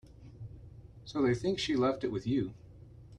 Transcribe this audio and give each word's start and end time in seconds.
So 1.05 1.21
they 1.21 1.35
think 1.35 1.59
she 1.59 1.75
left 1.75 2.03
it 2.03 2.11
with 2.11 2.25
you. 2.25 2.55